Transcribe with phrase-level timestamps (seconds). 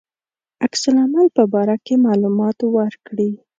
[0.65, 3.31] عکس العمل په باره کې معلومات ورکړي.